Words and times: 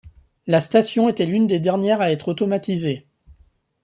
La 0.47 0.61
station 0.61 1.09
était 1.09 1.27
l'une 1.27 1.45
des 1.45 1.59
dernières 1.59 2.01
à 2.01 2.09
être 2.09 2.29
automatisée. 2.29 3.05